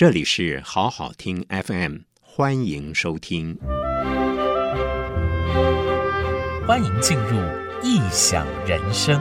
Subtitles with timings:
[0.00, 3.58] 这里是好好听 FM，欢迎收听，
[6.66, 7.36] 欢迎进入
[7.82, 9.20] 异想人生，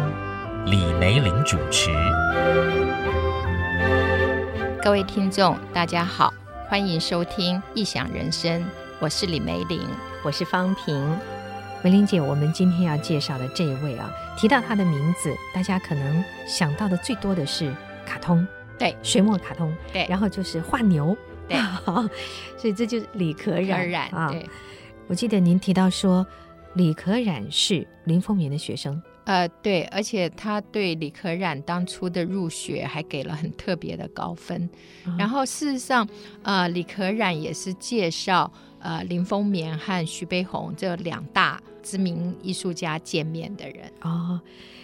[0.65, 1.89] 李梅玲主持。
[4.81, 6.34] 各位听众，大家好，
[6.70, 8.64] 欢迎收听异想人生，
[9.02, 9.82] 我是李梅玲，
[10.23, 11.20] 我是方平。
[11.84, 17.70] 梅玲姐，我们今天要介绍的这一位啊，提到他的名字，大家可能想到的最多的是
[18.05, 18.48] 卡通。
[18.80, 21.16] 对，水墨卡通，对，然后就是画牛，
[21.50, 21.57] 对，
[22.58, 24.31] 所以这就是李可染，啊。
[24.31, 24.48] 对，
[25.08, 26.26] 我记得您提到说，
[26.76, 34.70] 李可染是林风眠的学生，呃，对，而且他对李可染当初的入学还给了很特别的高分。
[35.05, 36.08] 嗯、然后事实上，
[36.44, 43.91] 呃，李可染也是介绍呃林风眠和徐悲鸿这两大知名艺术家见面的人。
[44.03, 44.39] 哦，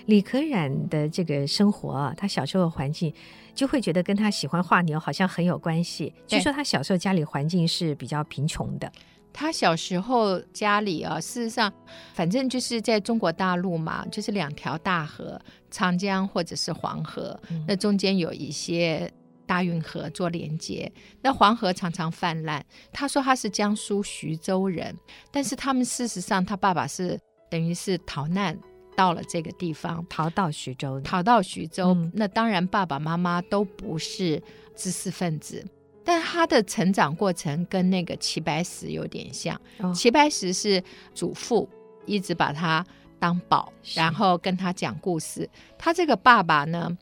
[0.07, 3.13] 李可染的这个生活，他小时候的环境。
[3.55, 6.13] 就会觉得跟他喜欢画牛好像很有关系。
[6.27, 8.91] 据说他小时候家里环境是比较贫穷的。
[9.33, 11.73] 他小时候家里啊，事实上，
[12.13, 15.37] 反正就是在中国大陆嘛，就是两条大河，
[15.69, 19.11] 长江或者是黄河，嗯、那中间有一些
[19.45, 20.89] 大运河做连接。
[21.21, 22.65] 那黄河常常泛滥。
[22.93, 24.95] 他说他是江苏徐州人，
[25.31, 28.57] 但是他们事实上，他爸爸是等于是逃难。
[28.95, 31.89] 到了这个地方，逃到徐州，逃到徐州。
[31.89, 34.41] 嗯、那当然，爸爸妈妈都不是
[34.75, 35.63] 知识分子，
[36.03, 39.59] 但他的成长过程跟那个齐白石有点像。
[39.79, 40.81] 哦、齐白石是
[41.13, 41.69] 祖父
[42.05, 42.85] 一直把他
[43.19, 45.49] 当宝，然后跟他讲故事。
[45.77, 46.97] 他这个爸爸呢，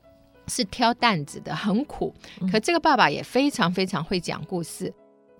[0.47, 2.13] 是挑担子的，很苦。
[2.51, 4.93] 可这个爸爸也非常非常会讲故事。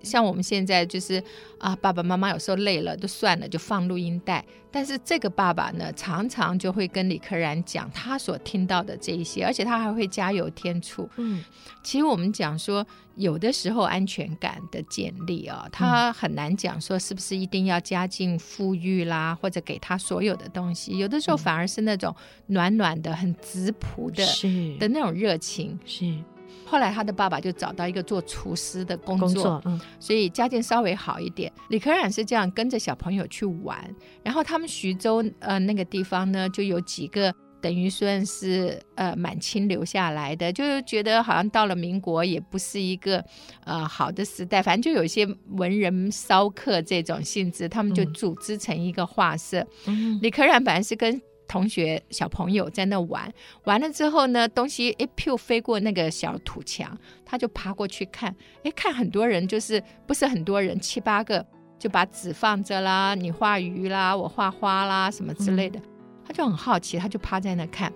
[0.04, 1.22] 像我们现在就是
[1.58, 4.44] 啊，爸爸妈妈有时候累了就算了，就放录音带。
[4.70, 11.08] 但是这个爸爸呢，常常就会跟李可然讲他所听到的这一些，而且他还会加油添醋。
[11.16, 11.44] 嗯，
[11.84, 20.98] 其实我们讲说，有的时候安全感的建立啊，他很难讲说是不是一定要家境富裕啦，或者给他所有的东西。
[20.98, 22.12] 有的时候反而是那种
[22.48, 26.12] 暖暖的、很质朴的，是的那种热情是。
[26.74, 31.52] 后来他的爸爸就找到一个做厨师的工作，工作嗯，所以家境稍微好一点。
[31.68, 33.78] 李可染是这样跟着小朋友去玩，
[34.24, 43.24] 然后他们徐州呃那个地方呢，就有几个等于算是呃满清留下来的，就是觉得好像到了民国也不是一个
[43.64, 49.64] 呃好的时代，反正就有一些文人骚客这种性质，他们就组织成一个画社。
[49.86, 51.22] 嗯，李可染本来是跟
[51.54, 53.32] 同学小朋友在那玩，
[53.62, 58.34] 完了之后呢，东西一飘飞过那个小土墙，他就爬过去看，
[58.64, 61.46] 哎，看很多人，就是不是很多人，七八个
[61.78, 65.80] 就把纸放着啦，你画鱼啦，我画花啦，什么之类的，
[66.26, 67.92] 他就很好奇，他就趴在那看，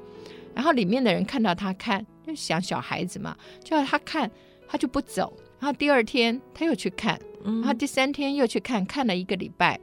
[0.55, 4.31] 然后里面的人看到他看，就想小孩子嘛，就要他看，
[4.69, 9.81] 他就不走，然后第二天他又去看，然后第三天又去看，看了一个礼拜，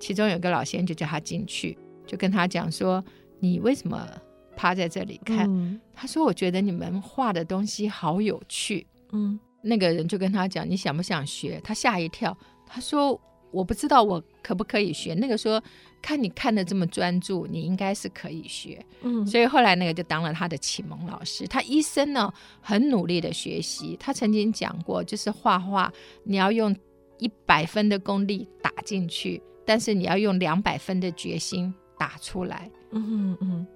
[0.00, 1.76] 其中有个老先生就叫他进去。
[2.08, 3.04] 就跟他讲说，
[3.40, 4.08] 你为什么
[4.56, 5.48] 趴在这里看？
[5.48, 8.86] 嗯、他说，我觉得你们画的东西好有趣。
[9.12, 11.60] 嗯，那个人就跟他讲，你想不想学？
[11.62, 15.14] 他吓一跳，他说，我不知道我可不可以学。
[15.14, 15.62] 那个说，
[16.02, 18.84] 看你看的这么专注，你应该是可以学。
[19.02, 21.46] 嗯，所以后来那个就当了他的启蒙老师。
[21.46, 23.96] 他一生呢很努力的学习。
[24.00, 25.92] 他曾经讲过，就是画画
[26.24, 26.74] 你要用
[27.18, 31.72] 一百分的功力打进去，但是你要用两百分的决心。
[31.98, 33.66] 打出来，嗯嗯，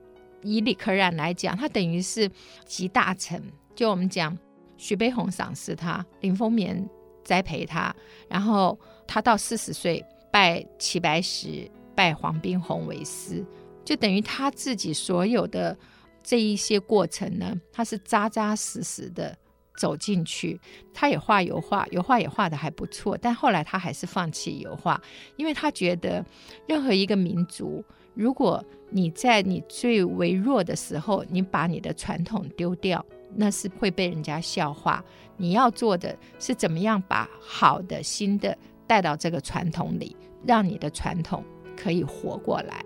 [0.42, 2.30] 以李可染来讲，他等于是
[2.64, 3.40] 集大成。
[3.74, 4.36] 就我们讲，
[4.76, 6.88] 徐悲鸿赏识他，林风眠
[7.24, 7.94] 栽培他，
[8.28, 13.44] 然后他到四十岁拜齐白石、拜黄宾虹为师，
[13.84, 15.76] 就等于他自己所有的
[16.22, 19.36] 这一些过程呢，他是扎扎实实的
[19.78, 20.60] 走进去。
[20.92, 25.00] 他也画油画，油画也画得还不错，但后来他还是放弃油画，
[25.36, 26.24] 因为他觉得
[26.66, 27.82] 任何一个民族。
[28.14, 35.02] 如果你在你最微弱的时候，你把你的传统丢掉，那是会被人家笑话。
[35.38, 40.14] 你要做的是怎么样把好的、新的带到这个传统里，
[40.46, 41.42] 让你的传统
[41.76, 42.84] 可以活过来。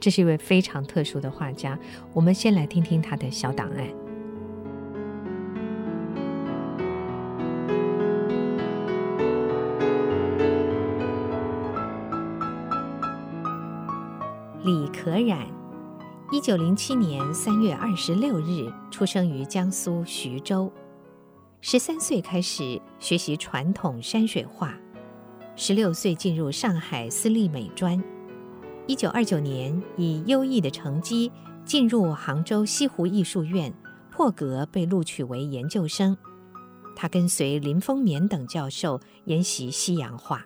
[0.00, 1.78] 这是一位非常特殊的画家，
[2.12, 4.03] 我们先来听听他的小档案。
[15.04, 15.46] 可染，
[16.32, 20.72] 一九零七年三月二十六日出生于江苏徐州。
[21.60, 24.74] 十三岁开始学习传统山水画，
[25.56, 28.02] 十六岁进入上海私立美专。
[28.86, 31.30] 一九二九年以优异的成绩
[31.66, 33.70] 进入杭州西湖艺术院，
[34.10, 36.16] 破格被录取为研究生。
[36.96, 40.42] 他跟随林风眠等教授研习西洋画。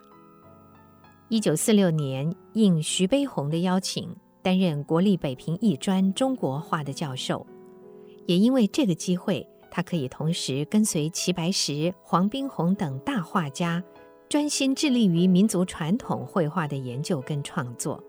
[1.29, 4.13] 一九四六年，应徐悲鸿的邀请，
[4.49, 7.45] 担任国立北平艺专中国画的教授。
[8.25, 13.83] 也因为这个机会，他可以同时跟随齐白石、黄宾虹等大画家，
[14.27, 18.03] 专心致力于民族传统绘画的研究跟创作。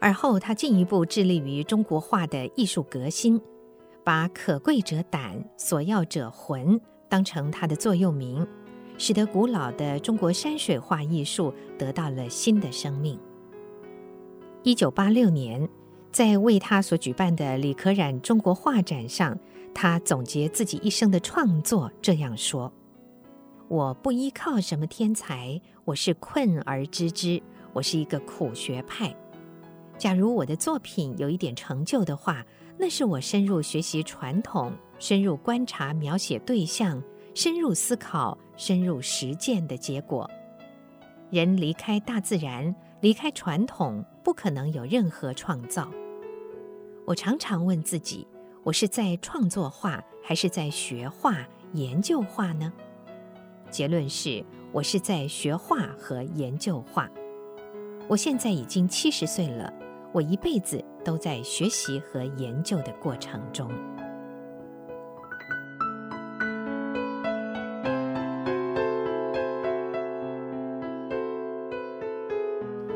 [0.00, 3.38] 而后，他进一步致力于中国画的艺术革新，
[4.02, 6.80] 把“可贵者胆，索要者魂”
[7.10, 8.46] 当成他的座右铭。
[8.96, 13.20] 使得古老的中国山水画艺术得到了新的生命。
[14.66, 15.68] 一九八六年，
[16.10, 19.38] 在为他所举办的李可染中国画展上，
[19.72, 22.72] 他总结自己一生的创作，这样说
[23.70, 27.40] ：“我不依靠什么天才，我是困而知之，
[27.72, 29.14] 我是一个苦学派。
[29.96, 32.44] 假如我的作品有一点成就的话，
[32.76, 37.00] 那是我深入学习传统，深入观察描写对象。”
[37.34, 40.28] 深入思考、深入实践的结果。
[41.30, 45.88] 人离开大自然，离开传统，不可能有任何创造。
[47.04, 48.26] 我常常问自己：
[48.64, 51.36] 我是在创作画，还是在学画、
[51.72, 52.72] 研究画呢？
[53.70, 57.08] 结论是我是在学画和研究画。
[58.08, 59.72] 我现在已经七十岁了，
[60.12, 63.70] 我一辈子都在学习和研究的过程中。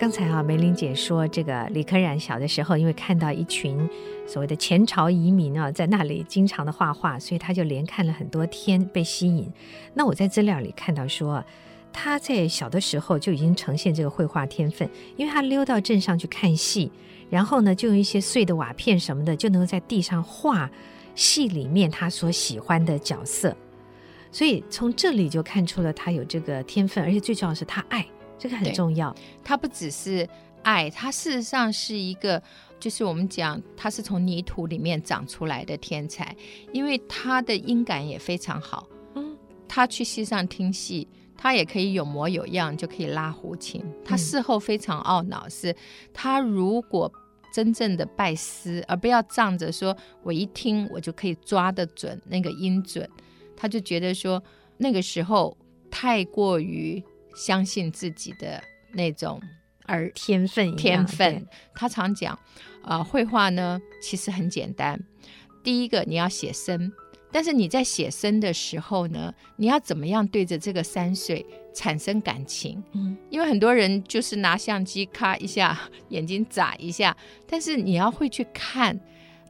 [0.00, 3.86] 刚才啊，梅玲姐说，这个李可染小的时候，因为看到一群
[4.26, 9.52] 所谓的前朝遗民啊，在那里经常的画画，所以他就连看了很多天，被吸引。
[9.92, 11.44] 那我在资料里看到说，
[11.92, 14.88] 他在小的时候就已经呈现这个绘画天分，
[15.18, 16.90] 因为他溜到镇上去看戏，
[17.28, 20.70] 然后呢，就用一些碎的瓦片什么的，就能够在地上画
[21.14, 23.54] 戏里面他所喜欢的角色。
[24.32, 28.06] 所以从这里就看出了他有这个天分，而且最重要的是他爱。
[28.40, 29.14] 这个很重要，
[29.44, 30.26] 他不只是
[30.62, 32.42] 爱，他事实上是一个，
[32.78, 36.34] 就是我们讲他是从泥土里面长出来的天才，
[36.72, 38.88] 因为他的音感也非常好。
[39.14, 39.36] 嗯，
[39.68, 41.06] 他去戏上听戏，
[41.36, 43.84] 他也可以有模有样，就可以拉胡琴。
[44.02, 45.76] 他事后非常懊恼，是
[46.14, 47.12] 他如果
[47.52, 53.06] 真正的拜师，而不要仗着说我一听我就可以抓得准那个音准，
[53.54, 54.42] 他就觉得说
[54.78, 55.54] 那个时候
[55.90, 57.04] 太过于。
[57.34, 58.62] 相信自己的
[58.92, 59.40] 那种
[59.86, 61.46] 而天分，天分。
[61.74, 62.34] 他常讲，
[62.82, 65.00] 啊、呃，绘画呢其实很简单。
[65.62, 66.92] 第一个你要写生，
[67.30, 71.44] 但是你在写生的时候呢，你要怎么样对着这个山水
[71.74, 72.82] 产生感情？
[72.92, 75.78] 嗯，因为很多人就是拿相机咔一下，
[76.08, 77.16] 眼睛眨一下，
[77.46, 78.98] 但是你要会去看，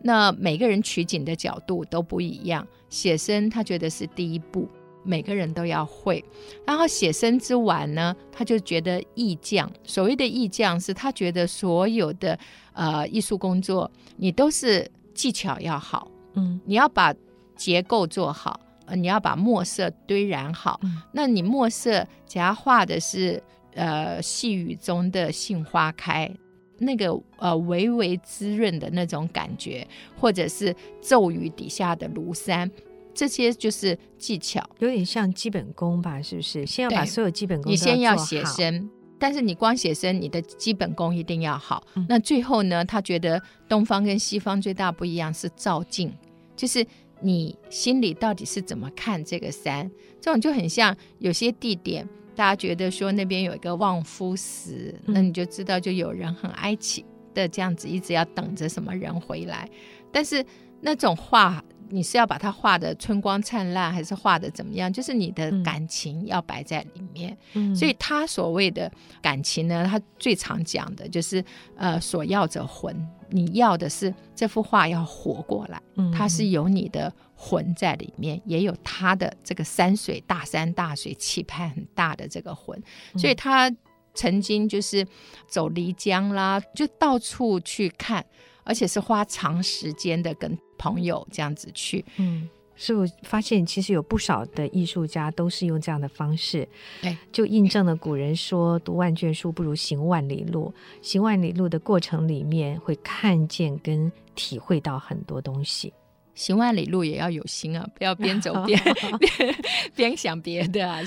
[0.03, 2.67] 那每个人取景的角度都不一样。
[2.89, 4.69] 写生他觉得是第一步。
[5.03, 6.25] 每个人都要会，
[6.67, 12.39] 然后写生之晚呢，他就觉得意匠，所谓的意匠是他觉得所有的
[12.73, 17.15] 呃艺术工作，你都是技巧要好，嗯，你要把
[17.57, 23.43] 结构做好，呃，你要把墨色堆染好，嗯，那你墨色假如画的是
[23.75, 26.31] 呃细雨中的杏花开，
[26.79, 29.87] 那个呃微微滋润的那种感觉，
[30.19, 32.71] 或者是骤雨底下的庐山。
[33.13, 36.23] 这些就是技巧，有点像基本功吧？
[36.23, 36.65] 是不是？
[36.65, 41.87] 先要把所有基本功，你先要写生，但是你光写生，你的基本功一定要好。
[41.95, 42.07] 嗯。
[42.09, 46.13] 那最后呢，他觉得东方跟西方最大不一样是照镜，
[46.57, 46.87] 就是
[47.21, 49.91] 你心里到底是怎么看这个山。
[50.21, 59.69] 这种就很像有些地点，大家觉得说那边有一个望夫石，嗯，那你就知道就有人很哀戚的这样子，一直要等着什么人回来。
[60.13, 60.45] 但是
[60.81, 61.63] 那种话。
[61.91, 64.93] 你是要把它画的春光灿烂，还是画的怎么样？
[64.93, 67.37] 就是你的感情要摆在里面。
[67.55, 71.45] 嗯，所以他所谓的感情呢，他最常讲的就是
[71.77, 72.97] 呃，所要者魂。
[73.33, 75.81] 你要的是这幅画要活过来，
[76.13, 82.77] 它是有你的魂在里面，也有他的这个山水大山大水气派很大的这个魂。
[83.17, 83.73] 所以他
[84.15, 85.07] 曾经就是
[85.47, 88.27] 走漓江啦，就到处去看，
[88.71, 90.57] 而且是花长时间的跟。
[90.83, 96.67] 朋友这样子去，嗯，所以我发现其实有不少的艺术家都是用这样的方式，
[97.03, 100.73] 哎，就印证了古人说“读万卷书不如行万里路”。
[101.03, 105.93] 行万里路的过程里面，会看见跟体会到很多东西。
[106.35, 108.81] 行万里路也要有心啊，不要边走边
[109.37, 109.55] 边
[109.95, 111.03] 边想别的啊。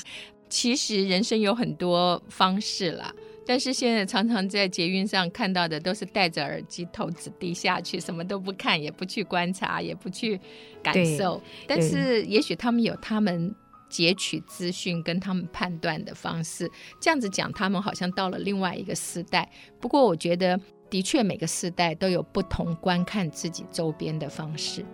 [0.49, 3.11] 其实人生有很多方式啦。
[3.45, 10.39] 但是现在常常在捷运上看到的都是戴着耳机，头子低下去，什么都不看，也不去观察，也不去
[10.81, 11.41] 感受。
[11.67, 13.53] 但是也许他们有他们
[13.89, 16.69] 截取资讯跟他们判断的方式。
[17.01, 19.49] 这样子讲，他们好像到了另外一个时代。
[19.79, 20.59] 不过，我觉得
[20.89, 24.85] 的确每个时代都有不同观看自己周边的方式。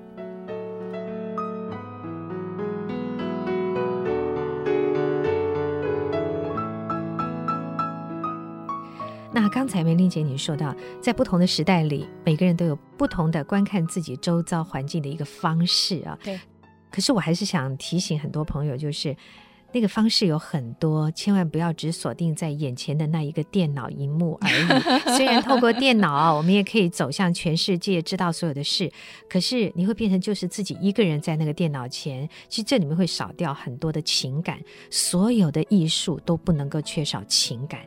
[9.41, 16.17] 那刚才梅玲姐你说到，在不同的时代里，每个人都有不同的观看自己周遭环境的一个方式啊。
[16.24, 16.39] 对。
[16.91, 19.15] 可是我还是想提醒很多朋友，就是
[19.72, 25.15] 那个方式有很多，千万不要只锁定在眼前的那一个电脑荧幕而已。
[25.15, 28.91] 虽然透过电脑，我们也可以走向全世界，知道所有的事，
[29.29, 34.60] 可是你会变成就是自己一个人在那个电脑前，其实这里面会少掉很多的情感。
[34.89, 37.79] 所有的艺术都不能够缺少情感。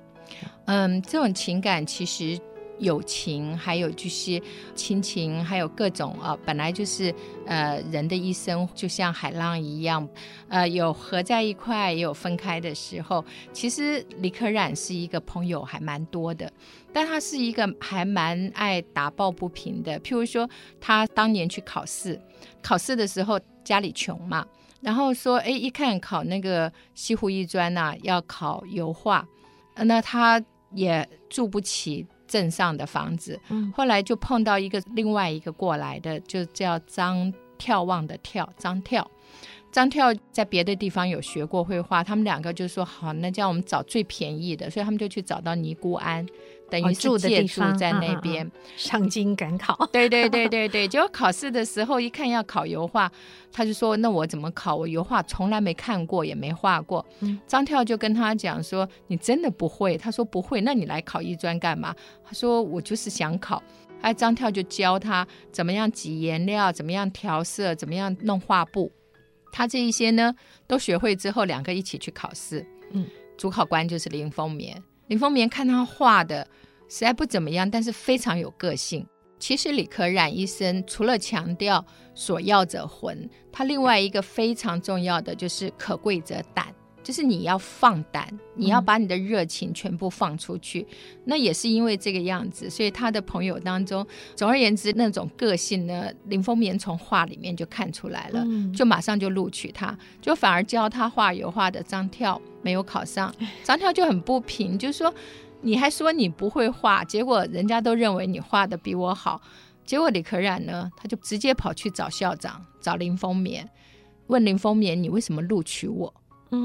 [0.66, 2.38] 嗯，这种情感其实
[2.78, 4.40] 友情，还有就是
[4.74, 7.14] 亲情，还有各种啊，本来就是
[7.46, 10.08] 呃人的一生就像海浪一样，
[10.48, 13.24] 呃有合在一块，也有分开的时候。
[13.52, 16.50] 其实李可染是一个朋友还蛮多的，
[16.92, 20.00] 但他是一个还蛮爱打抱不平的。
[20.00, 20.48] 譬如说，
[20.80, 22.20] 他当年去考试，
[22.60, 24.44] 考试的时候家里穷嘛，
[24.80, 29.24] 然后说，哎，一看考那个西湖艺专呐，要考油画。
[29.74, 39.04] 那他也住不起镇上的房子，嗯，后来就碰到一个另外一个过来的，就叫张眺望的眺，张眺，
[39.70, 46.26] 张眺在别的地方有学过绘画，他们两个就说好，那叫我们找最便宜的，所以他们就去找到尼姑庵。
[46.72, 49.86] 等于住借住在那边， 上京赶考。
[49.92, 53.12] 对对对对对，结果考试的时候一看要考油画，
[53.52, 54.74] 他就说：“那我怎么考？
[54.74, 57.04] 我油画从来没看过，也没画过。”
[57.46, 61.94] 张跳就跟他讲说：“你真的不会？”他说：“不会。”那你来考艺专干嘛？
[62.24, 63.62] 他说：“我就是想考。”
[64.00, 68.90] 哎，张跳就教他怎么样挤颜料，怎么样调色，怎么样弄画布。
[69.52, 70.34] 他这一些呢
[70.66, 72.66] 都学会之后，两个一起去考试。
[72.92, 74.82] 嗯，主考官就是林风眠。
[75.08, 76.48] 林风眠看他画的
[76.92, 79.06] 实在不怎么样，但是非常有个性。
[79.38, 81.82] 其实李可染医生除了强调
[82.14, 86.66] 所要者魂，他另外一个非常重要的就是可贵者胆，
[87.02, 90.86] 就是你要放胆，你要把你的热情全部放出去。
[90.90, 94.06] 嗯、那也是因为这个样子，所以他的朋友当中，
[94.36, 102.38] 总而言之，那种个性呢，林风眠从画里面就看出来了，嗯、就马上就录取他，就反而教他画油画的张跳。
[102.64, 103.34] 没有考上，
[103.64, 105.12] 张跳就很不平，就是说，
[105.62, 109.40] 你还说你不会画，结果人家都认为你画的比我好，
[109.84, 113.68] 结果李可染呢，他就直接跑去找校长，找林风眠，
[114.26, 116.12] 问林风眠，你为什么录取我？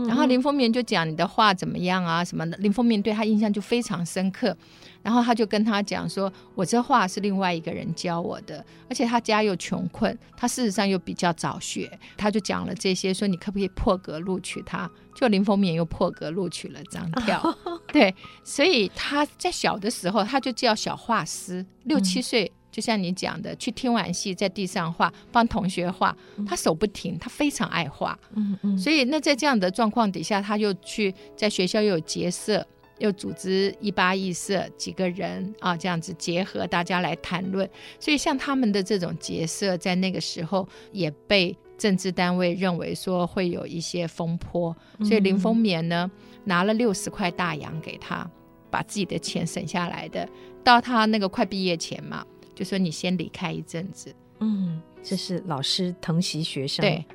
[0.06, 4.56] 然后林风眠就讲你的画怎么样啊什么的，林风眠对他印象就非常深刻，
[5.02, 14.90] 然后他就跟他讲说，我这画是另外一个人教我的，而且他家又穷困，他事实上又比较早学，他就讲了这些，说你可不可以破格录取他？
[15.16, 17.42] 就林风眠又破格录取了张跳，
[17.94, 18.14] 对，
[18.44, 22.52] 所以他在小的时候他就叫小画师，六七岁。
[22.78, 26.16] 就像你讲的，去听完戏在地上画，帮同学画，
[26.48, 28.16] 他手不停，他非常爱画。
[28.36, 28.78] 嗯嗯。
[28.78, 32.64] 所以那在这样的状况底下，他又去在学校又有结社，
[33.00, 37.68] 又组织一八一社几个人啊，这样子结合大家来谈论。
[38.00, 44.78] 所以像他们的这种结社，在那个时候也被政治单位认为说会有一些风波。
[45.00, 46.12] 所以林风眠呢，
[46.44, 48.30] 拿了六十块大洋给他，
[48.70, 50.30] 把自己的钱省下来的，
[50.64, 52.24] 到他那个快毕业前嘛。
[52.58, 56.82] 就说你先离开一阵子，嗯，这是老师疼惜学生。
[56.82, 57.06] 对，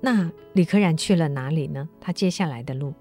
[0.00, 1.88] 那李可染去了哪里呢？
[2.00, 2.94] 他接下来的路，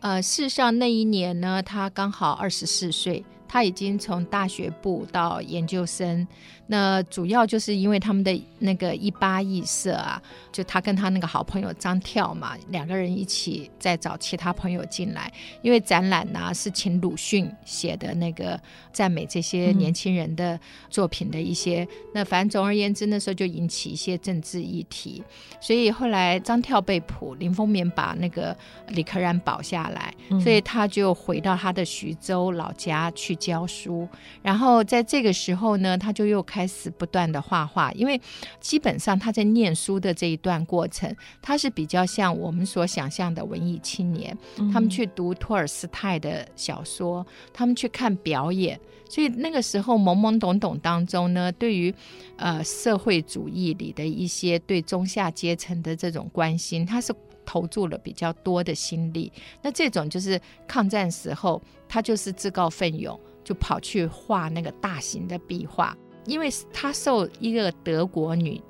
[0.00, 3.24] 呃，事实上那一年呢，他刚好二十四岁。
[3.48, 6.28] 他已经从大学部到研究生，
[6.66, 18.60] 那主要就是因为他们的那个一八一社啊，就他跟他那个好朋友张跳嘛，两个人一起在找其他朋友进来，因为展览呢、啊、是请鲁迅写的那个
[18.92, 25.22] 赞美这些年轻人的作品的一些，嗯、那反正总而言之那时候就引起一些政治议题，
[25.58, 28.54] 所以后来张跳被捕，林风眠把那个
[28.88, 33.37] 李可染保下来，所以他就回到他的徐州老家去。
[33.38, 34.08] 教书，
[34.42, 38.20] 然后在这个时候呢，他就又开始不断的画画，因为
[38.60, 44.36] 基本上他在念书的这一段过程，他是比较像我们所想象的文艺青年，
[44.72, 48.78] 他们去读托尔斯泰的小说，他们去看表演，
[49.08, 51.94] 所以那个时候懵懵懂懂当中呢，对于
[52.36, 57.14] 呃社会主义里的一些对中下阶层的这种关心，他是。
[57.48, 68.60] 投注了比较多的心力，那这种就是抗战时候，他就是自告奋勇，就跑去画那个大型的壁画，因为他受一个德国女，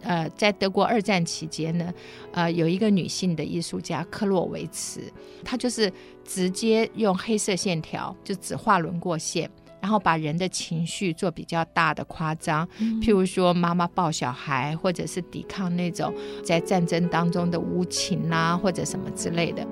[0.00, 1.92] 呃，在德国二战期间呢，
[2.32, 5.02] 呃，有一个女性的艺术家克洛维茨，
[5.44, 5.92] 她就是
[6.24, 9.50] 直接用黑色线条，就只画轮廓线，
[9.84, 16.10] 然后把人的情绪做比较大的夸张，嗯、譬如说妈妈抱小孩，或者是抵抗那种
[16.42, 19.62] 在战争当中的无情啊，或者什么之类的。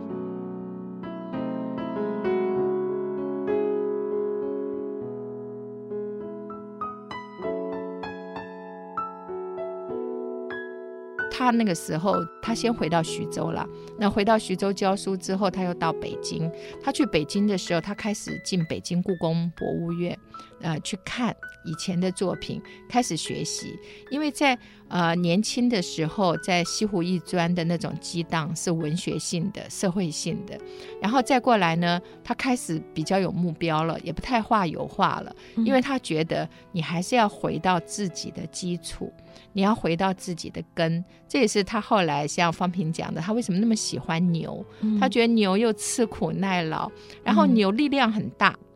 [11.43, 13.67] 他那个时候，他先回到徐州了。
[13.99, 16.51] 那回到徐州教书之后，他又到北京。
[16.83, 20.19] 他去北京的时候，他开始进北京故宫博物院，
[20.61, 21.35] 呃，去看
[21.65, 23.79] 以前的作品，开始学习。
[24.11, 24.59] 因为在
[24.89, 30.59] 呃年轻的时候，在西湖艺专的那种激荡是文学性的、社会性的。
[31.01, 39.13] 然后再过来呢，他开始比较有目标了，也不太画油画了，因为他觉得你还是要回到自己的基础。
[39.55, 44.65] 你要回到自己的根，这也是他后来像方平讲的，他为什么那么喜欢牛？
[44.81, 46.91] 嗯、他觉得牛又吃苦耐劳，
[47.23, 48.67] 然后牛力量很大，嗯、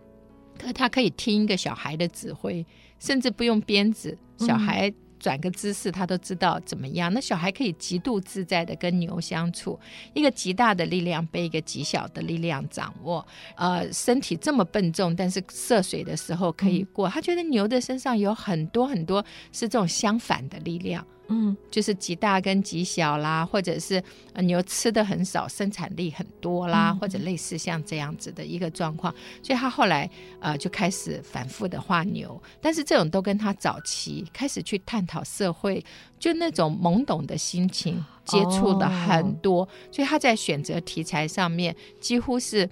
[0.58, 2.64] 可他可以听一个小孩的指挥，
[2.98, 4.92] 甚至不用鞭子，小孩。
[5.18, 7.12] 转个姿势，他都知道怎么样。
[7.12, 9.76] 那小孩可以极度自在的跟牛相处，
[10.12, 13.26] 一个极大的力量被一个极小的力量掌握。
[13.56, 17.08] 呃，身体这么笨重，但是涉水的时候可以过。
[17.08, 21.04] 他觉得牛的身上有很多很多是这种相反的力量。
[21.28, 24.02] 嗯，就是极大跟极小啦，或者是
[24.36, 29.14] 牛吃的很少，生产力很多啦，嗯、或者类似像这样子的一个状况。
[29.42, 30.08] 所以他后来
[30.40, 35.84] 呃就开始反复的画牛，但是这种都跟他早期开始去探讨社会，
[36.18, 42.68] 就那种懵懂的心情接触的很多，哦、所以他在选择题材上面几乎是。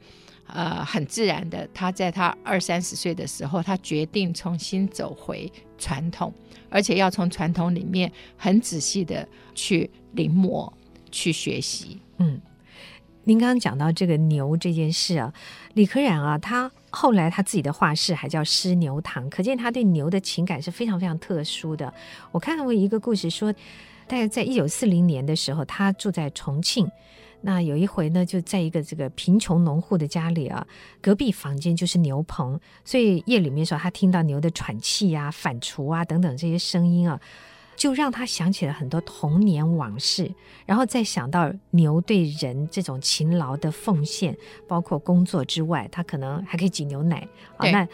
[0.46, 6.32] 呃，很自然的，他在他二三十岁的时候，他决定重新走回传统，
[6.68, 10.70] 而且要从传统里面很仔细的去临摹、
[11.10, 11.98] 去学习。
[12.18, 12.40] 嗯，
[13.24, 15.32] 您刚刚讲到这个牛这件事啊，
[15.72, 21.92] 李可染啊，他后来他自己的画室还叫狮牛堂，可见他对牛的情感是非常非常特殊的。
[22.30, 23.52] 我看到过一个故事说，
[24.06, 26.88] 大概在一九四零年的时候，他住在重庆。
[27.46, 30.66] 那有一回呢，就在一个这个贫穷农户的家里啊，
[31.02, 37.20] 隔壁房间就是牛棚，所以夜里面的时候，他听到牛的喘气啊、反刍啊等等这些声音啊，
[37.76, 44.34] 就让他想起了很多童年往事，然后再想到牛对人这种勤劳的奉献，
[44.66, 47.28] 包括工作之外，他可能还可以挤牛奶
[47.58, 47.70] 啊。
[47.70, 47.86] 那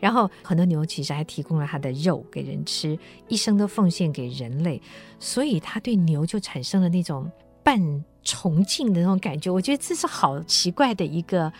[0.00, 4.80] 然后很多牛其实还提供了它的肉给人吃，一生都奉献给人类，
[5.20, 7.30] 所以他对牛就产生了那种
[7.62, 8.02] 半。
[8.26, 11.50] 崇敬的那种感觉，我觉得这是好奇怪的一个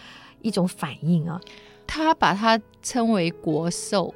[0.43, 1.41] 一种反应啊。
[1.87, 4.13] 他把它称为国兽，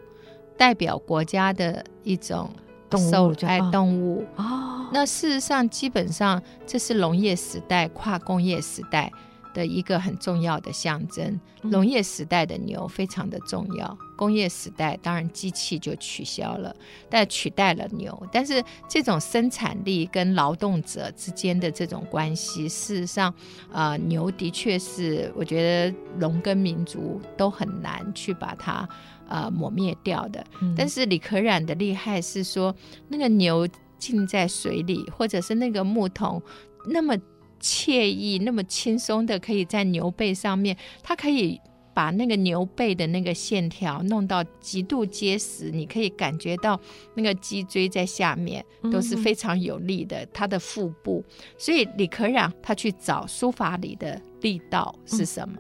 [0.59, 2.51] 代表国家的一种
[2.91, 4.27] 动物，爱动物。
[4.35, 9.13] 哦，那事实上，基本上这是农业时代跨工业时代
[9.55, 11.41] 的一个很重要的象征。
[11.63, 16.77] 农业时代的牛非常的重要，工业时代当然机器就取消了，
[17.09, 18.29] 但取代了牛。
[18.31, 23.35] 但是这种生产力跟劳动者之间的这种关系，事实上，
[23.73, 28.87] 呃，牛的确是我觉得农耕民族都很难去把它
[29.27, 30.45] 呃抹灭掉的。
[30.61, 32.77] 嗯、但是李可染的厉害是说，
[33.09, 33.67] 那个牛
[33.99, 36.43] 浸在水里，或者是那个牧童
[36.87, 37.17] 那么。
[37.63, 41.61] 惬意，那么轻松的，可以在牛背上面，它可以
[42.01, 46.81] 把那个牛背的那个线条弄到极度结实，你可以感觉到
[47.13, 51.23] 那个脊椎在下面都是非常有力的，他的腹部。
[51.59, 55.59] 所以李可染他去找书法里的力道是什么，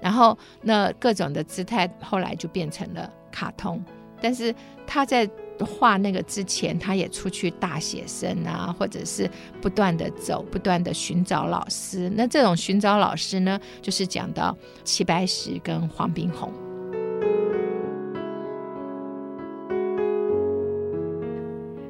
[0.00, 3.84] 然后那各种的姿态后来就变成了卡通，
[4.22, 4.54] 但是
[4.86, 5.28] 他在。
[5.60, 12.10] 画那个之前，他也出去大写生啊，或者是不断的走，不断的寻找老师。
[12.16, 16.50] 那这种寻找老师呢，就是讲到齐白石跟黄宾虹。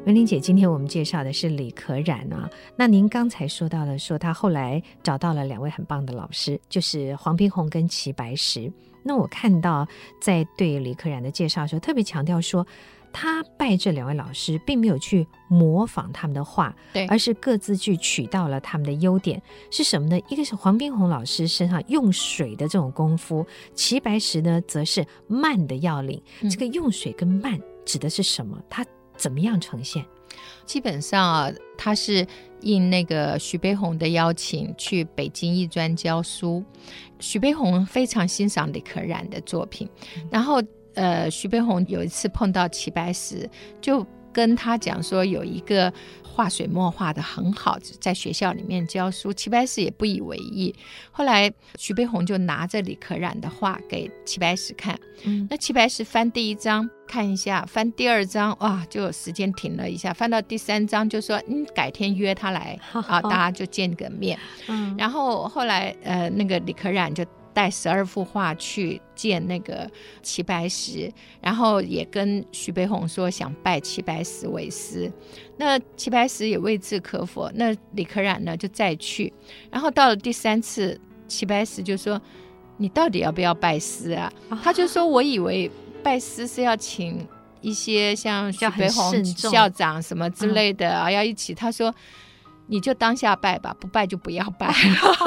[0.05, 2.50] 文玲姐，今天我们介绍的是李可染啊。
[2.77, 8.70] 那您刚才说到了，说他后来找到了两位很棒的老师，就是黄宾虹跟齐白石。
[9.03, 9.88] 那我看到
[10.20, 12.66] 在对李可染的介绍的时候，特别强调说。
[13.16, 20.20] 他拜这两位老师，并没有去模仿他们的画，对，而是各自去取到了他们的优点是什么呢？
[20.29, 26.20] 一个是黄宾虹老师身上用水的这种功夫，齐白石呢则是慢的要领。
[26.40, 28.61] 嗯、这个用水跟慢指的是什么？
[28.68, 28.85] 他
[29.16, 30.05] 怎么样呈现？
[30.66, 32.27] 基本上啊，他是
[32.62, 36.64] 应那个徐悲鸿的邀请去北京艺专教书。
[37.20, 40.61] 徐悲鸿非常欣赏李可染的作品，嗯、然后。
[40.94, 43.48] 呃，徐悲鸿有一次碰到齐白石，
[43.80, 45.92] 就跟他讲说有一个。
[46.37, 50.74] 画水墨画的很好，在学校里面教书，齐白石也不以为意。
[51.12, 64.37] 后来徐悲鸿就拿着李可染的画给齐白石看，嗯，那齐白石翻第一章看一下，翻第二章，哇，就有时间停了一下，翻到第三章就说，嗯，改天约他来 啊，大家就见个面。
[64.66, 67.24] 嗯，然后后来呃，那个李可染就。
[67.55, 69.88] 带十二幅画去见那个
[70.21, 75.11] 齐白石，然后也跟徐悲鸿说想拜齐白石为师。
[75.57, 77.49] 那齐白石也未置可否。
[77.55, 79.33] 那李可染呢就再去，
[79.71, 82.21] 然后到了第三次，齐白石就说
[82.77, 84.31] ：“你到底要不要拜师啊？”
[84.62, 85.71] 他就说：“我以为
[86.03, 87.25] 拜师是要请
[87.61, 91.95] 一些像徐悲鸿校长什么之类的啊，要一起。”他说。
[92.66, 94.74] 你就当下拜吧，不拜就不要拜。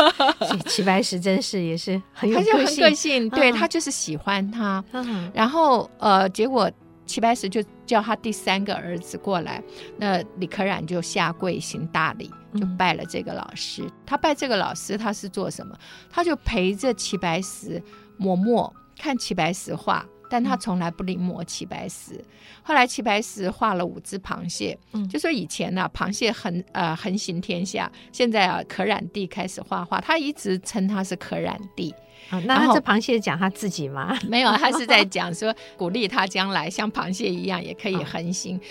[0.67, 4.83] 齐白石真是也是很有个性，他就很个性，对、嗯、他就是喜欢他。
[4.91, 6.71] 嗯、然后呃，结果
[7.05, 9.63] 齐白石就叫他第三个儿子过来，
[9.97, 13.83] 那李可染就下跪行大礼，就拜了这个老师。
[13.83, 15.77] 嗯、他拜这个老师，他是做什么？
[16.09, 17.81] 他就陪着齐白石
[18.17, 20.05] 磨墨，看齐白石画。
[20.29, 22.13] 但他从来不临摹齐白石。
[22.13, 22.25] 嗯、
[22.63, 27.91] 后来齐白石画了五只螃蟹，嗯、就说以前呢、啊，螃蟹横呃横行天下。
[28.11, 31.93] 现在啊，可染地开始画画，他一直称他是可染地。
[32.29, 34.17] 啊、那他这螃蟹讲他自己吗？
[34.27, 38.57] 没有，他是在 讲说鼓励他将来像螃蟹一样也可以横行。
[38.57, 38.61] 哦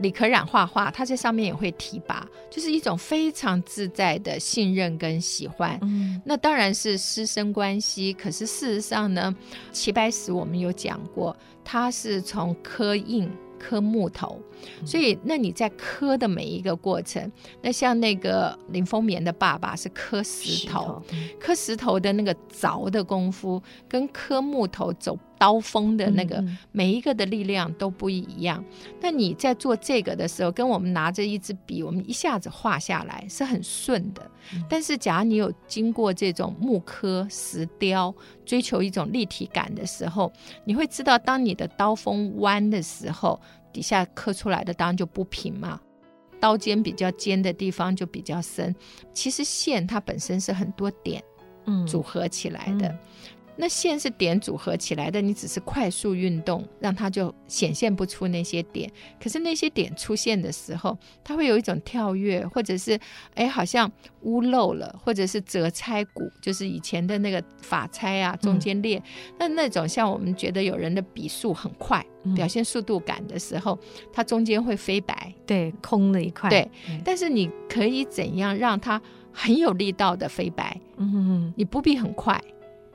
[0.00, 5.78] 李可染画画，他在上面也会提拔，就是一种非常自在的信任跟喜欢。
[5.82, 8.12] 嗯，那当然是师生关系。
[8.12, 9.34] 可是事实上呢，
[9.72, 13.30] 齐白石我们有讲过，他是从刻印。
[13.62, 14.40] 刻木头，
[14.86, 28.62] 所以那你在刻的每一个过程，那像那个林风眠的爸爸是刻石头，石头刻石头的那个凿的功夫，跟刻木头走刀锋的那个每一个的力量都不一样。
[29.00, 34.20] 那你在做这个的时候，跟我们拿着一支笔，我们一下子画下来是很顺的。
[34.52, 40.30] 嗯、但是，假如你有经过这种木刻、石雕，追求一种立体感的时候，
[40.66, 43.40] 你会知道，当你的刀锋弯的时候，
[43.72, 45.80] 底下刻出来的当然就不平嘛。
[46.38, 48.76] 刀尖比较尖的地方就比较深。
[49.14, 51.24] 其实线它本身是很多点，
[51.64, 52.94] 嗯，组合起来的。
[53.60, 58.90] 那线是点组合起来的，你只是快速运动，让它就显现不出那些点。
[59.22, 62.98] 可是那些点出现的时候，它会有一种跳跃，或者是
[63.34, 63.92] 哎，好像
[64.22, 69.00] 屋漏了，或者是折钗骨，就是以前的那个法钗啊，中间裂。
[69.38, 73.78] 那、嗯、那种像我们觉得有人的笔速很快，嗯、表现速度感的时候，
[74.10, 76.48] 它中间会飞白，对，空了一块。
[76.48, 78.98] 对，嗯、但是你可以怎样让它
[79.32, 80.80] 很有力道的飞白？
[80.96, 82.42] 嗯哼哼，你不必很快。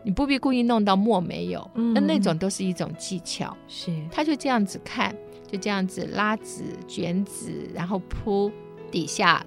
[0.06, 3.58] 你不必故意弄到墨没有，那、嗯、那种都是一种技巧。
[3.68, 5.14] 是，他就这样子看，
[5.52, 8.52] 就这样子拉纸、卷纸，然后铺
[8.92, 9.44] 底下。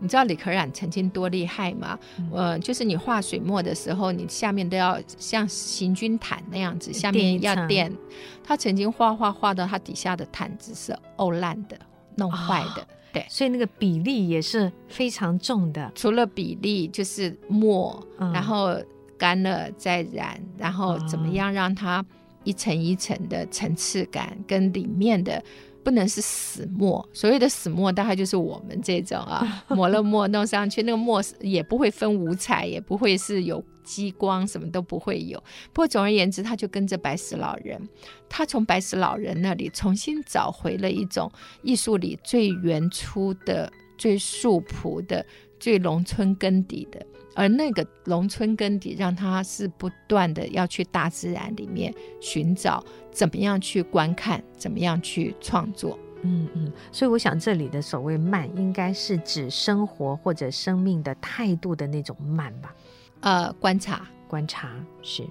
[0.00, 1.96] 你知道李可染曾经多厉害吗？
[2.18, 7.94] 嗯、呃，就是你画水墨的时候，你下面都要像行军毯那样子，下面要垫。
[8.42, 11.78] 他曾经画画画到他底下的毯子是沤烂的、
[12.16, 12.82] 弄坏的。
[12.82, 15.92] 哦、对，所以那个比例也是非常重的。
[15.94, 18.76] 除了比例，就是墨，嗯、然后。
[19.20, 22.02] 干了再染，然后怎么样让它
[22.42, 25.44] 一层一层的层次感，跟里面的
[25.84, 27.06] 不能是死墨。
[27.12, 35.38] 所谓的死墨，大概就是我们这种啊， 抹了墨弄上去，那个墨也不会分五彩，也不会是有激光，什么都不会有。
[35.74, 37.78] 不过总而言之，他就跟着白石老人，
[38.26, 41.30] 他从白石老人那里重新找回了一种
[41.62, 45.26] 艺术里最原初的、最素朴的、
[45.58, 47.04] 最农村根底的。
[47.34, 55.98] 而那个农村根底，让他是不断的要去大自然里面寻找，怎么样去观看，怎么样去创作。
[56.22, 62.74] 嗯嗯，所以我想这里的所谓慢，应该是指生活或者生命的态度的那种慢吧？
[63.20, 65.24] 呃，观察，观察是。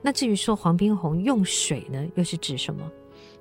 [0.00, 2.90] 那至于说黄宾虹用水呢，又是指什么？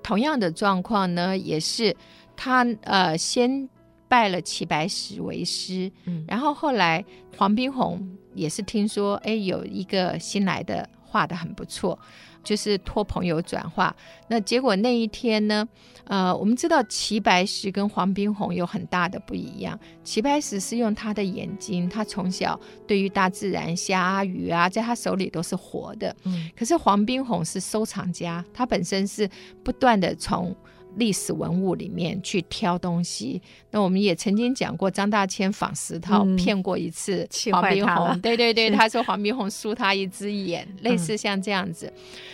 [0.01, 1.95] 同样的状况呢，也是
[2.35, 3.69] 他呃先。
[4.09, 7.05] 拜了齐白石为师，嗯，然后后来
[7.37, 11.97] 黄宾虹也是听说，哎，有一个新来的画的很不错，
[12.43, 13.95] 就是托朋友转画。
[14.27, 15.67] 那结果那一天呢，
[16.05, 19.79] 呃，我们知道齐白石跟黄宾虹有很大的不一样。
[20.03, 26.15] 齐白石是用他的眼睛，他从小对于大自然虾啊鱼啊，在他手里都是活的。
[26.23, 29.29] 嗯，可是黄宾虹是收藏家，他本身是
[29.63, 30.55] 不断的从。
[30.97, 33.41] 历史文物里面去挑东西。
[33.71, 41.91] 那我们也曾经讲过，张大千仿石头骗过一次黄宾虹， 对对对，他说黄宾虹输他一只眼，类似像这样子。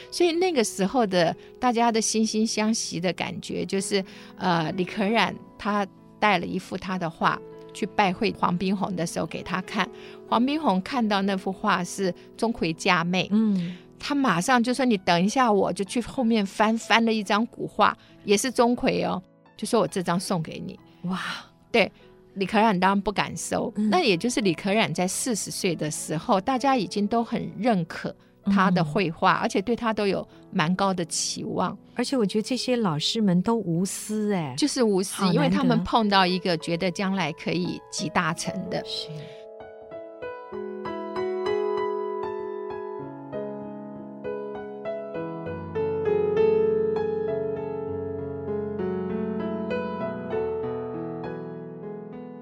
[0.09, 4.03] 所以那个时候的大家的惺惺相惜的感觉，就是
[4.37, 5.85] 呃，李可染他
[6.19, 7.39] 带了一幅他的画
[7.73, 9.87] 去拜会黄宾虹的时候给他看，
[10.29, 13.75] 黄宾虹看到那幅画是钟馗嫁妹，嗯。
[14.07, 19.19] 他马上就说：“你等一下，我就去后面翻翻了一张古画，也是钟馗哦，
[19.57, 21.19] 就说我这张送给你。”哇，
[21.71, 21.91] 对，
[22.35, 23.73] 李可染当然不敢收。
[23.77, 28.15] 嗯、那也就是李可染在四十岁的时候，大家已经都很认可
[28.45, 31.75] 他的绘画，嗯、而且对他都有蛮高的期望。
[31.95, 38.83] 而且我觉得这些老师们都无私哎，就是无私，因为他们碰到一个觉得将来可以集大成的。
[38.85, 39.07] 是。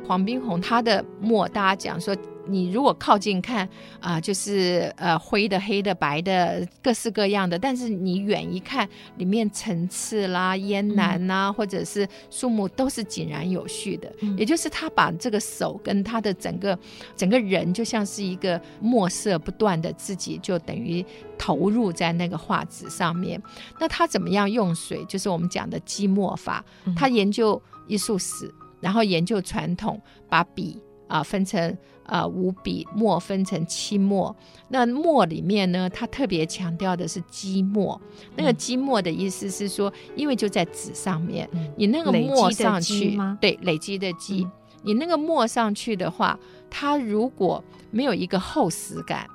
[0.06, 3.66] 黄宾虹他的墨，大家讲说，你如果靠近看
[4.02, 7.58] 啊、呃，就是呃灰的、黑的、白的，各式各样的。
[7.58, 8.88] 但是你远一看，
[9.18, 14.12] 里面层次啦、烟楠呐、或者是树木，都是井然有序的。
[14.20, 16.78] 嗯、也就是他把这个手跟他的整个
[17.16, 21.04] 整个人，就像是一个墨色不断的自己，就等于
[21.38, 23.42] 投入在那个画纸上面。
[23.80, 25.06] 那他怎么样用水？
[25.06, 26.64] 就是我们讲的积墨法。
[26.94, 28.54] 他研究艺术史。
[28.84, 34.36] 然后研究传统，把笔啊分成啊五笔，墨分成七墨。
[34.68, 38.00] 那墨里面呢，他特别强调的是积墨。
[38.04, 44.44] 嗯、那个积墨的意思是说，因为就在纸上面，嗯、你那个墨上去，对，累积的积。
[44.44, 44.52] 嗯、
[44.84, 46.38] 你那个墨上去的话，
[46.70, 49.26] 它如果没有一个厚实感，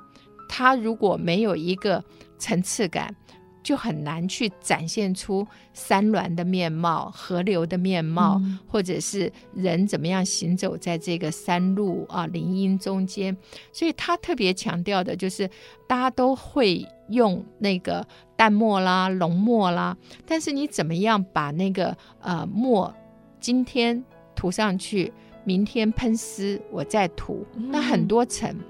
[0.47, 2.03] 它如果没有一个
[2.37, 3.15] 层次感。
[3.61, 13.35] 就很难去展现出山峦的面貌、河流的面貌，嗯、或者是人怎么样行走在这个山路啊林荫中间。
[13.71, 15.49] 所以他特别强调的就是，
[15.87, 19.95] 大家都会用那个淡墨啦、浓墨啦，
[20.25, 22.93] 但是你怎么样把那个呃墨
[23.39, 24.03] 今天
[24.35, 25.11] 涂上去，
[25.43, 28.49] 明天喷湿，我再涂，嗯、那很多层。
[28.51, 28.63] 嗯，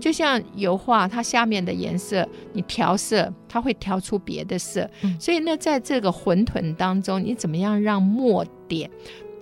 [0.00, 4.88] 就像油画，它下面的颜色你调色，它会调出别的色。
[5.02, 8.90] 嗯，所以呢，在这个浑沌当中，你怎么样让墨点？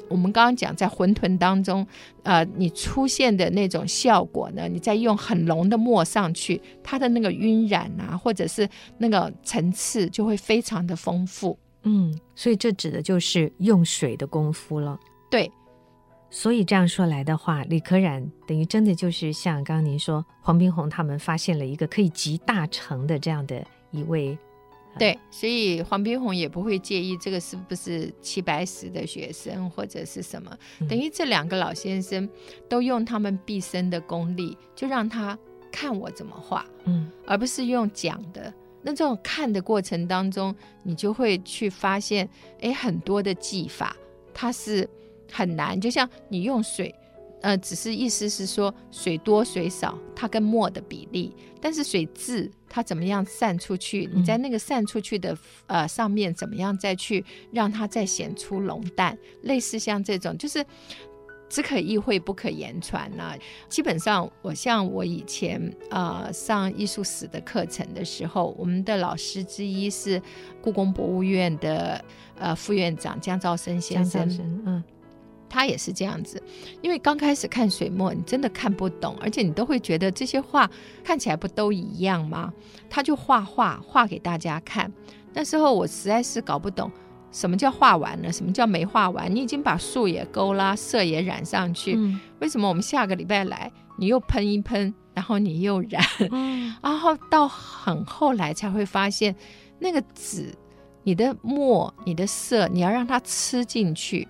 [0.09, 1.87] 我们刚刚讲，在浑沌当中，
[2.23, 4.69] 呃，你出现的那种效果呢？
[4.69, 8.69] 你再用很浓的墨上去，它的那个晕染啊，或者是
[8.99, 11.59] 那个层次，就会非常的丰富。
[11.85, 14.99] 嗯，所以这指的就是用水的功夫了。
[15.31, 15.51] 对。
[16.35, 24.37] 所以这样说来的话，李可染等于真的就是像刚刚您说，黄宾虹他们发现了一个可以集大成的这样的一位。
[24.99, 32.27] 对，所以黄宾虹也不会介意这个是不是齐白石的学生或者是什么，嗯、等于这两个老先生
[32.67, 35.39] 都用他们毕生的功力，就让他
[35.71, 38.53] 看我怎么画，嗯，而不是用讲的。
[38.81, 42.27] 那这种看的过程当中，你就会去发现，
[42.63, 43.95] 哎，很多的技法，
[44.33, 44.89] 它是。
[45.33, 46.95] 很难，就像你用水，
[47.41, 54.09] 呃，只是意思是说水多水少，它跟墨的比例，但是水渍它怎么样散出去？
[54.13, 59.19] 你在那个散出去的呃上面怎么样再去让它再显出浓淡？
[59.43, 60.65] 类似像这种，就是
[61.49, 63.39] 只可意会不可言传呐、啊。
[63.69, 70.21] 基本上，我像我以前呃上艺术史的课程的时候，我们的老师之一是
[70.63, 72.03] 故宫博物院的
[72.39, 74.29] 呃副院长江兆生先生，
[74.65, 74.83] 嗯。
[75.53, 76.43] 他也是这样子，
[76.81, 80.69] 因为刚开始看水墨，你真的看不懂，而且你都会觉得这些画
[81.05, 82.51] 看起来不都一样吗？
[82.89, 84.91] 他就画画画给大家看。
[85.35, 86.91] 那时候我实在是搞不懂，
[87.31, 89.35] 什么叫画完了，什么叫没画完？
[89.35, 99.37] 你已经把树也勾啦，色也染上去，嗯、为什么我们下个礼拜来，你又喷一喷，然后你又染，嗯、 然后到很后来才会发现，
[99.79, 100.55] 那个纸、
[101.03, 104.27] 你的墨、你的色，你要让它吃进去。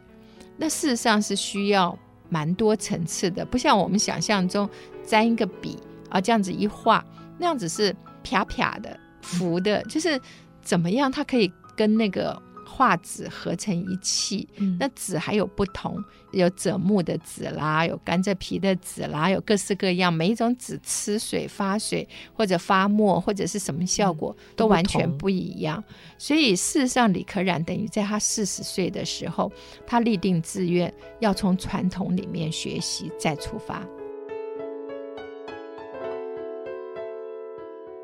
[0.63, 1.99] 那事实上是需要
[2.29, 4.71] 蛮多层次的，不像我们想象中
[5.05, 5.77] 沾一个笔
[6.09, 7.05] 啊，这样子一画，
[7.37, 10.21] 那样子是啪啪的浮的，就是
[10.63, 12.41] 怎么样它可以跟那个。
[12.73, 25.85] 画纸合成一气，嗯、那纸还有不同，有柘木的纸啦，有甘蔗皮的纸啦，有各式各样，每一种纸吃水发水或者发墨或者是什么效果，嗯、都完全不一样。
[26.17, 29.53] 所以事实上，李可染等于在他四十岁的时候，
[29.87, 33.87] 他立定志愿要从传统里面学习，再出发。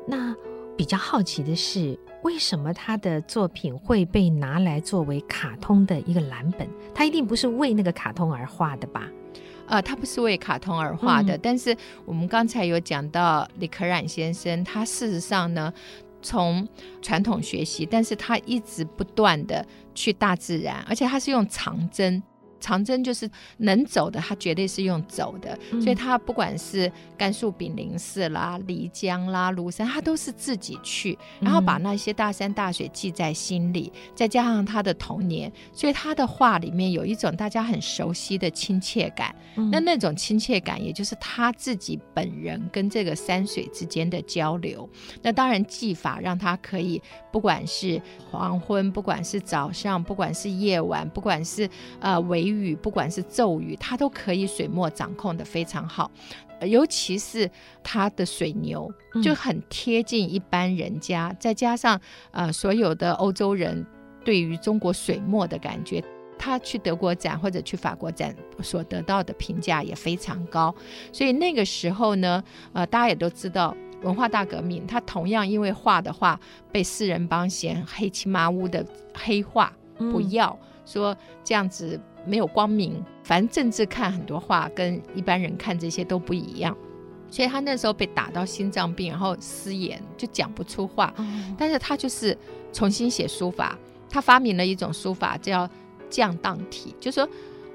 [0.07, 0.35] 那。
[0.79, 6.65] 比较好奇的是，为什么他的作品会被拿来作为卡通的一个蓝本？
[6.95, 9.05] 他一定不是为那个卡通而画的吧？
[9.67, 11.35] 呃，他不是为卡通而画的。
[11.35, 15.73] 嗯、但是我们刚才有讲到李可染先生，他事实上呢，
[16.21, 16.65] 从
[17.01, 22.23] 传统学习，但是他一直不断的去大自然，而且他是用长针。
[22.59, 39.33] 长征就是能走的，他绝对是用走的，嗯、所以他不管是甘肃炳灵寺啦、漓江啦、庐山，他都是自己去，然后把那些大山大水记在心里，嗯、再加上他的童年，所以他的画里面有一种大家很熟悉的亲切感。
[39.55, 44.87] 嗯、那那种亲切感，也就是他自己本人跟这个山水之间的交流。
[45.21, 51.69] 那当然技法让他可以，不管是黄昏，不管是早上，不管是夜晚，不管是
[52.01, 52.48] 呃维。
[52.49, 56.11] 语不管是咒语，他都可以水墨掌控的非常好，
[56.61, 57.49] 尤其是
[57.83, 58.91] 他的水牛
[59.23, 61.99] 就很贴近一般人家，嗯、再加上
[62.31, 63.85] 呃所有的欧洲人
[64.23, 66.03] 对于中国水墨的感觉，
[66.37, 70.73] 他去德国展或者去法国展所得到的评价也非常高，
[71.11, 76.39] 所以那个时候呢，呃大家也都知道文化大革命，他同样因为画的画
[76.71, 81.99] 被四人帮嫌黑漆麻乌的黑画不要，嗯、说这样子。
[82.25, 86.75] 没有光明，反正政治看很多话跟一般人看这些都不一样，
[87.29, 91.13] 所以他那时候被打到心脏病，然后失言就讲不出话。
[91.17, 92.37] 嗯、但是他就是
[92.71, 93.77] 重新写书法，
[94.09, 95.69] 他发明了一种书法叫
[96.09, 97.29] 降当体，就是说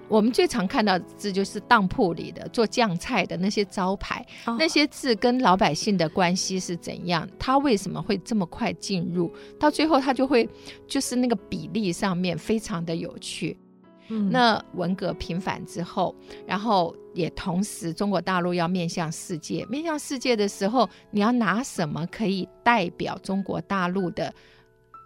[0.07, 7.26] 我们最常看到的字就是当铺里的做酱菜的那些招牌，哦、那些字跟老百姓的关系是怎样？
[7.38, 9.33] 他为什么会这么快进入？
[9.59, 10.48] 到最后他就会
[10.87, 13.57] 就是那个比例上面非常的有趣。
[14.09, 16.14] 嗯、那文革平反之后，
[16.47, 24.33] 然后也同时中国大陆要面向世界，面向世界的时候，你要拿什么可以代表中国大陆的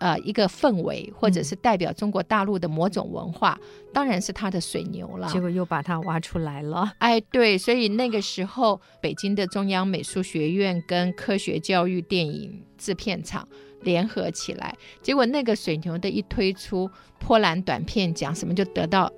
[0.01, 3.59] 呃一个氛围，或者是代表中国大陆的某种文化？
[3.61, 5.29] 嗯、当然是它的水牛了。
[5.29, 6.93] 结果又把它挖出来了。
[6.99, 13.47] 哎，对，所以那个时候，北京的中央美术学院跟科学教育电影制片厂。
[13.83, 19.13] 联合起来，结果那个水牛的一推出，波兰短片奖什么就得到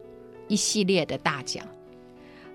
[0.49, 1.67] 一系列的大奖。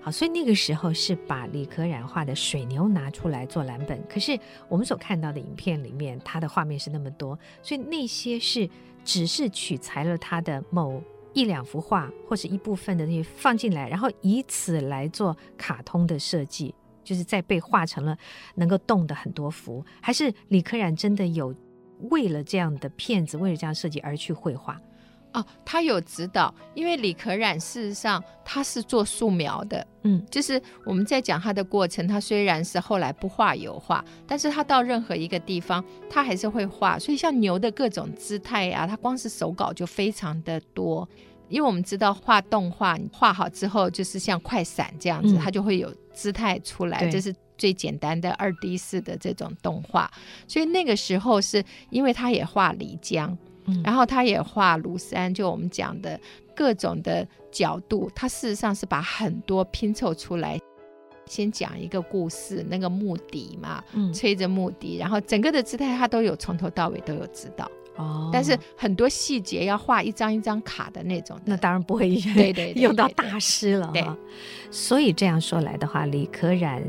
[0.00, 4.00] 好，所以那个时候是把李可染画的水牛拿出来做蓝本。
[4.08, 4.38] 可是
[4.68, 8.70] 我们所看到的影片里面，它的画面是那么多，所以那些是
[9.04, 18.16] 只是取材了他的某一两幅画或者一部分的那些放进来，然后以此来做卡通的设计，就是在被画成了
[18.54, 21.52] 能够动的很多幅，还是李可染真的有？
[22.10, 24.80] 为了这样的片子，为了这样设计而去绘画，
[25.32, 41.08] 哦，他有指导，因为李可染事实上他是做素描的，嗯，就是我们在讲他的过程，他虽然是后来不画油画，但是他到任何一个地方，他还是会画，所以像牛的各种姿态啊，他光是手稿就非常的多，
[41.48, 47.34] 因为我们知道画动画，画好之后就是像快闪这样子，嗯，它就会有姿态出来，这是。
[47.56, 50.10] 最简单的二 D 式的这种动画，
[50.46, 56.20] 所以那个时候是因为他也画漓江，嗯、然后他也画庐山，就我们讲的
[56.54, 60.58] 各种的角度，他事实上是把很多拼凑出来。
[61.28, 68.30] 先讲一个故事，那个木笛嘛，嗯、吹着木笛，然后整个的姿态他都有从头到尾都有指导哦。
[68.32, 74.06] 但是很多细节要画一张一张卡的那种的，那当然不会对 对，对，对用到大师了对。
[74.70, 76.80] 所以这样说来的话，李可染。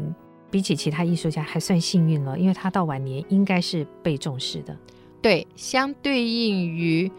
[0.50, 4.78] 比起其他艺术家还算幸运了，因为他到晚年应该是被重视的。
[5.22, 7.12] 对，相对应于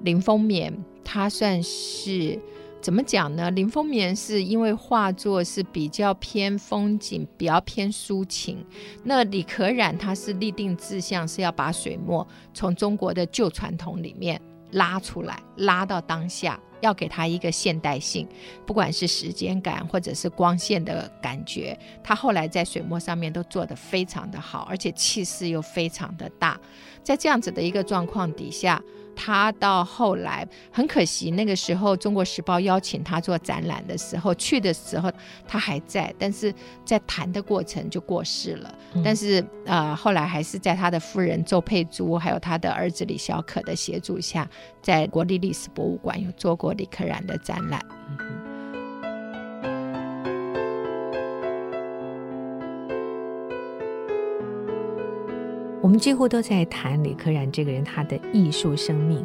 [0.00, 0.72] 林风眠，
[1.02, 2.38] 他算是
[2.80, 3.50] 怎么讲呢？
[3.50, 8.64] 林风眠是因为画作是比较偏风景，比较偏抒情。
[9.02, 14.40] 那李可染他是立定志向，是要把水墨从中国的旧传统里面
[14.72, 16.60] 拉出来，拉到当下。
[16.80, 18.26] 要给他一个现代性，
[18.64, 26.60] 不管是时间感或者是光线的感觉，他后来在水墨上面都做得非常的好，而且气势又非常的大，
[27.02, 28.82] 在这样子的一个状况底下。
[29.16, 35.10] 他到后来很可惜，那个时候《中国时报》邀请他做展览的时候，去的时候
[35.48, 38.72] 他还在，但是在谈的过程就过世了。
[38.92, 44.48] 嗯、但是呃，后来还是在他的夫人周佩珠，还有他的儿子李小可的协助下，
[44.82, 47.80] 在国立历史博物馆有做过李可染的展览。
[55.86, 59.24] 我们几乎都在谈李可染这个人，他的艺术生命，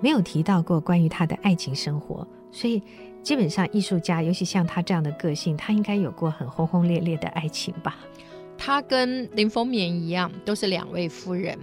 [0.00, 2.26] 没有提到过关于他的爱情生活。
[2.50, 2.82] 所以，
[3.22, 7.98] 基本上艺术家，尤其像他这样的个性，他应该有过很轰轰烈烈的爱情吧？
[8.58, 11.56] 他跟林风眠一样，都是两位夫人。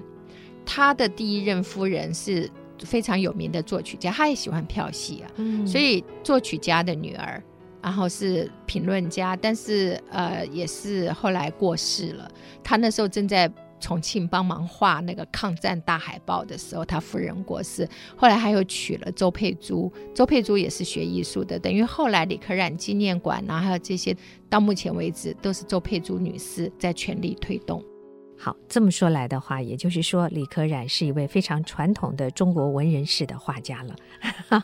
[0.65, 2.49] 他的第一任夫人是
[2.85, 7.43] 非常有名的作曲家，他也喜欢票戏啊，嗯，所以作曲家的女儿，
[7.81, 12.31] 然后是评论家，但是呃也是后来过世了。
[12.63, 17.87] 他那时候正在重庆帮忙画那个抗战大海报的时候，他夫人过世。
[18.15, 24.15] 后来他又娶了周佩珠，周佩珠也是学艺术的，等于后来李可染纪念馆啊，还有这些，
[24.49, 27.83] 到目前为止都是周佩珠女士在全力推动。
[28.41, 33.95] 好，这么说来的话，也就是说，李可染是一位非常传统的中国文人式的画家了。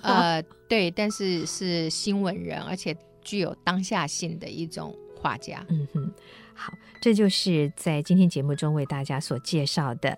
[0.02, 5.66] 呃，对，但是是新文人，而且具有当下性的一种画家。
[5.70, 6.14] 嗯哼。
[6.58, 10.18] 好，这就是在今天节目中为大家所介绍的，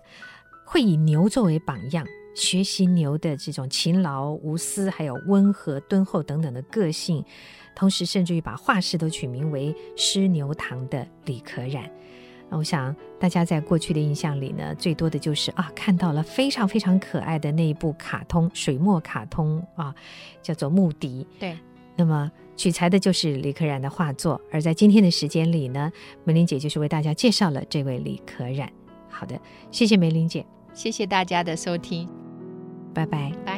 [0.64, 7.24] 会以牛作为榜样，学习牛的这种勤劳无私，还有温和敦厚等等的个性，
[7.74, 11.90] 同时甚至于把画室都取名为“师牛堂”的李可染。
[12.50, 19.92] 我想大家在过去的印象里呢，最多的就是啊，看到了非常非常可爱的那一部卡通水墨卡通啊，
[20.40, 21.26] 叫做《牧笛》。
[21.40, 21.58] 对。
[21.98, 25.90] 那么取材的就是李可染的画作，而在今天的时间里呢，
[26.22, 28.72] 梅玲姐就是为大家介绍了这位李可染。
[29.10, 29.38] 好的，
[29.72, 32.08] 谢谢梅玲姐，谢谢大家的收听，
[32.94, 33.57] 拜拜，拜。